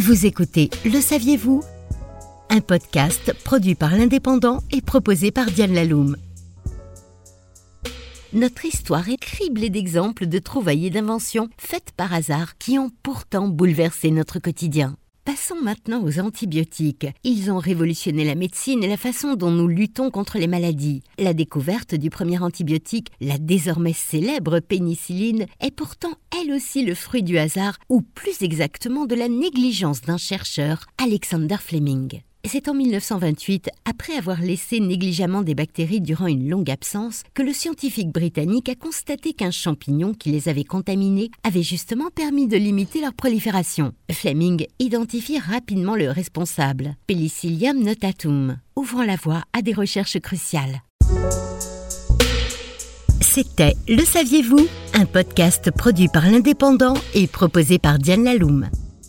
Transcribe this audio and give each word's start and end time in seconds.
Vous 0.00 0.24
écoutez 0.26 0.70
Le 0.84 1.00
saviez-vous? 1.00 1.64
Un 2.48 2.60
podcast 2.60 3.32
produit 3.44 3.74
par 3.74 3.96
l'Indépendant 3.96 4.62
et 4.70 4.80
proposé 4.80 5.30
par 5.30 5.46
Diane 5.46 5.74
Laloum. 5.74 6.16
Notre 8.32 8.66
histoire 8.66 9.08
est 9.08 9.16
criblée 9.16 9.70
d'exemples 9.70 10.26
de 10.26 10.38
trouvailles 10.38 10.86
et 10.86 10.90
d'inventions 10.90 11.48
faites 11.58 11.92
par 11.96 12.12
hasard 12.12 12.58
qui 12.58 12.78
ont 12.78 12.90
pourtant 13.02 13.48
bouleversé 13.48 14.10
notre 14.10 14.38
quotidien. 14.38 14.96
Passons 15.26 15.60
maintenant 15.60 16.04
aux 16.04 16.20
antibiotiques. 16.20 17.08
Ils 17.24 17.50
ont 17.50 17.58
révolutionné 17.58 18.24
la 18.24 18.36
médecine 18.36 18.84
et 18.84 18.88
la 18.88 18.96
façon 18.96 19.34
dont 19.34 19.50
nous 19.50 19.66
luttons 19.66 20.08
contre 20.12 20.38
les 20.38 20.46
maladies. 20.46 21.02
La 21.18 21.34
découverte 21.34 21.96
du 21.96 22.10
premier 22.10 22.38
antibiotique, 22.38 23.08
la 23.20 23.36
désormais 23.36 23.92
célèbre 23.92 24.60
pénicilline, 24.60 25.46
est 25.60 25.72
pourtant 25.72 26.12
elle 26.40 26.52
aussi 26.52 26.84
le 26.84 26.94
fruit 26.94 27.24
du 27.24 27.38
hasard, 27.38 27.76
ou 27.88 28.02
plus 28.02 28.40
exactement 28.42 29.04
de 29.04 29.16
la 29.16 29.28
négligence 29.28 30.00
d'un 30.00 30.16
chercheur, 30.16 30.86
Alexander 30.96 31.56
Fleming. 31.58 32.20
C'est 32.48 32.68
en 32.68 32.74
1928, 32.74 33.70
après 33.84 34.14
avoir 34.14 34.40
laissé 34.40 34.78
négligemment 34.78 35.42
des 35.42 35.56
bactéries 35.56 36.00
durant 36.00 36.26
une 36.26 36.48
longue 36.48 36.70
absence, 36.70 37.22
que 37.34 37.42
le 37.42 37.52
scientifique 37.52 38.12
britannique 38.12 38.68
a 38.68 38.76
constaté 38.76 39.32
qu'un 39.32 39.50
champignon 39.50 40.14
qui 40.14 40.30
les 40.30 40.48
avait 40.48 40.64
contaminés 40.64 41.30
avait 41.42 41.64
justement 41.64 42.08
permis 42.14 42.46
de 42.46 42.56
limiter 42.56 43.00
leur 43.00 43.14
prolifération. 43.14 43.92
Fleming 44.12 44.64
identifie 44.78 45.38
rapidement 45.38 45.96
le 45.96 46.10
responsable, 46.10 46.94
Penicillium 47.08 47.82
notatum, 47.82 48.58
ouvrant 48.76 49.02
la 49.02 49.16
voie 49.16 49.42
à 49.52 49.60
des 49.60 49.74
recherches 49.74 50.20
cruciales. 50.20 50.82
C'était 53.20 53.74
Le 53.88 54.04
Saviez-vous? 54.04 54.66
Un 54.94 55.04
podcast 55.04 55.70
produit 55.72 56.08
par 56.08 56.30
l'Indépendant 56.30 56.94
et 57.14 57.26
proposé 57.26 57.78
par 57.78 57.98
Diane 57.98 58.24
Laloum. 58.24 58.70